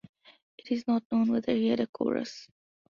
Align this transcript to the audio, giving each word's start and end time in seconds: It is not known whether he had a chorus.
It 0.57 0.71
is 0.71 0.87
not 0.87 1.03
known 1.11 1.27
whether 1.31 1.53
he 1.53 1.67
had 1.67 1.79
a 1.79 1.85
chorus. 1.85 2.47